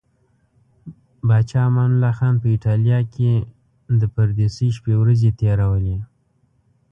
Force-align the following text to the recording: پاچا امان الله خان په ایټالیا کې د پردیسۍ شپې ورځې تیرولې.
پاچا 1.27 1.61
امان 1.69 1.89
الله 1.93 2.13
خان 2.17 2.33
په 2.41 2.47
ایټالیا 2.53 2.99
کې 3.13 3.31
د 3.99 4.01
پردیسۍ 4.13 4.69
شپې 4.77 4.93
ورځې 5.01 5.29
تیرولې. 5.39 5.97